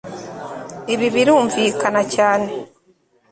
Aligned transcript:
Ibi 0.93 1.07
birumvikana 1.15 2.01
cyane 2.13 2.49